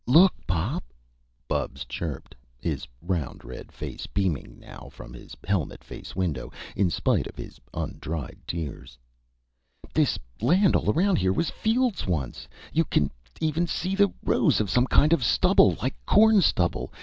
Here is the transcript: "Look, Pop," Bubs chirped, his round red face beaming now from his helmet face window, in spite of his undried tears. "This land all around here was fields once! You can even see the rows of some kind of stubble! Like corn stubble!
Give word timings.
"Look, 0.07 0.33
Pop," 0.47 0.83
Bubs 1.47 1.85
chirped, 1.85 2.33
his 2.59 2.87
round 3.03 3.45
red 3.45 3.71
face 3.71 4.07
beaming 4.07 4.59
now 4.59 4.89
from 4.91 5.13
his 5.13 5.35
helmet 5.47 5.83
face 5.83 6.15
window, 6.15 6.51
in 6.75 6.89
spite 6.89 7.27
of 7.27 7.35
his 7.35 7.61
undried 7.71 8.39
tears. 8.47 8.97
"This 9.93 10.17
land 10.41 10.75
all 10.75 10.89
around 10.89 11.17
here 11.17 11.31
was 11.33 11.51
fields 11.51 12.07
once! 12.07 12.47
You 12.73 12.83
can 12.85 13.11
even 13.39 13.67
see 13.67 13.93
the 13.93 14.11
rows 14.23 14.59
of 14.59 14.71
some 14.71 14.87
kind 14.87 15.13
of 15.13 15.23
stubble! 15.23 15.77
Like 15.79 15.93
corn 16.07 16.41
stubble! 16.41 16.91